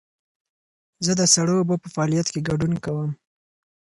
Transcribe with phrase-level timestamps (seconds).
[1.05, 3.11] زه د سړو اوبو په فعالیت کې ګډون کوم.